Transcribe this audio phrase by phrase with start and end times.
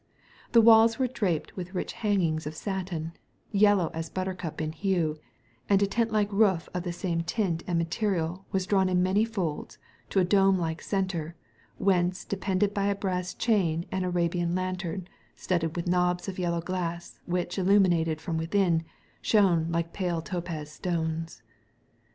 [0.53, 3.13] The walls were draped with rich hangings of satin,
[3.51, 5.19] yellow as a buttercup in hue,
[5.69, 9.23] and a tent like roof of the same tint and material was drawn in many
[9.25, 9.77] folds
[10.09, 11.35] to a dome like centre,
[11.77, 17.19] whence depended by a brass chain an Arabian lantern studded with knobs of yellow glass,
[17.27, 18.83] which, illuminated from within,
[19.21, 21.43] shone like pale topaz stones.